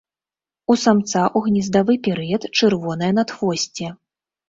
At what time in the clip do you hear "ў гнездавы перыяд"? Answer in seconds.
1.27-2.51